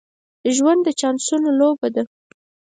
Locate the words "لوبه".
1.59-1.87